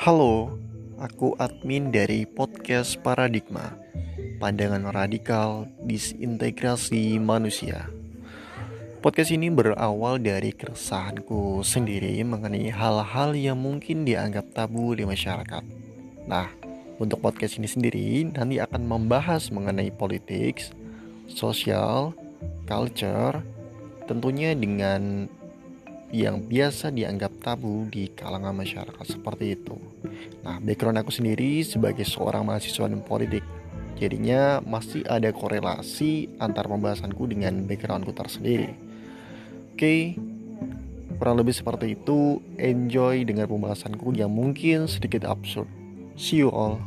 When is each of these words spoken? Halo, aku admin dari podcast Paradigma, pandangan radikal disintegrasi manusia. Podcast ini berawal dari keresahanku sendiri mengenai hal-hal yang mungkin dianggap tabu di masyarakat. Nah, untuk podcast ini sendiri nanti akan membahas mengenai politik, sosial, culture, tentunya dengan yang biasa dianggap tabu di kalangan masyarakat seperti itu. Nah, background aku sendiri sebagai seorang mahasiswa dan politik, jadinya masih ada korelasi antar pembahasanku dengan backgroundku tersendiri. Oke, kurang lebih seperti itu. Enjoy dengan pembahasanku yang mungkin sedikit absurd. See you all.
Halo, 0.00 0.56
aku 0.96 1.36
admin 1.36 1.92
dari 1.92 2.24
podcast 2.24 2.96
Paradigma, 3.04 3.76
pandangan 4.40 4.88
radikal 4.96 5.68
disintegrasi 5.84 7.20
manusia. 7.20 7.84
Podcast 9.04 9.28
ini 9.28 9.52
berawal 9.52 10.16
dari 10.16 10.56
keresahanku 10.56 11.60
sendiri 11.60 12.16
mengenai 12.24 12.72
hal-hal 12.72 13.36
yang 13.36 13.60
mungkin 13.60 14.08
dianggap 14.08 14.56
tabu 14.56 14.96
di 14.96 15.04
masyarakat. 15.04 15.68
Nah, 16.24 16.48
untuk 16.96 17.20
podcast 17.20 17.60
ini 17.60 17.68
sendiri 17.68 18.24
nanti 18.32 18.56
akan 18.56 18.88
membahas 18.88 19.52
mengenai 19.52 19.92
politik, 19.92 20.64
sosial, 21.28 22.16
culture, 22.64 23.44
tentunya 24.08 24.56
dengan 24.56 25.28
yang 26.10 26.42
biasa 26.42 26.90
dianggap 26.90 27.38
tabu 27.38 27.86
di 27.86 28.10
kalangan 28.10 28.54
masyarakat 28.54 29.06
seperti 29.06 29.54
itu. 29.54 29.78
Nah, 30.42 30.58
background 30.58 30.98
aku 30.98 31.14
sendiri 31.14 31.62
sebagai 31.62 32.02
seorang 32.02 32.42
mahasiswa 32.42 32.90
dan 32.90 33.02
politik, 33.02 33.46
jadinya 33.94 34.58
masih 34.66 35.06
ada 35.06 35.30
korelasi 35.30 36.26
antar 36.42 36.66
pembahasanku 36.66 37.30
dengan 37.30 37.62
backgroundku 37.62 38.10
tersendiri. 38.10 38.74
Oke, 39.74 40.18
kurang 41.16 41.38
lebih 41.38 41.54
seperti 41.54 41.94
itu. 41.94 42.42
Enjoy 42.58 43.22
dengan 43.22 43.46
pembahasanku 43.46 44.10
yang 44.18 44.34
mungkin 44.34 44.90
sedikit 44.90 45.22
absurd. 45.24 45.70
See 46.18 46.42
you 46.42 46.50
all. 46.50 46.82